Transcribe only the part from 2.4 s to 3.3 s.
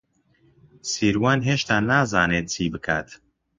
چی بکات.